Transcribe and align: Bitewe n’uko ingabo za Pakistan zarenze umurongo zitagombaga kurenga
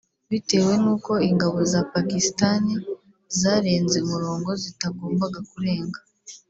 Bitewe 0.29 0.73
n’uko 0.83 1.11
ingabo 1.29 1.57
za 1.71 1.81
Pakistan 1.93 2.63
zarenze 3.39 3.95
umurongo 4.05 4.49
zitagombaga 4.63 5.39
kurenga 5.51 5.99